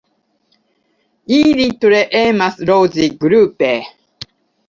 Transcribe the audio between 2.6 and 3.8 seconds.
loĝi grupe.